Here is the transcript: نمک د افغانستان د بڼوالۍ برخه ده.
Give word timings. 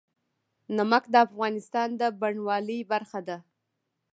نمک 0.77 1.03
د 1.13 1.15
افغانستان 1.27 1.89
د 1.99 2.01
بڼوالۍ 2.19 2.79
برخه 2.91 3.19
ده. 3.27 3.37